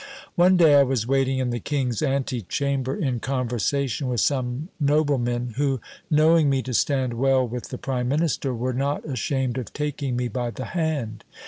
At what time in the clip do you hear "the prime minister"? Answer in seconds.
7.69-8.51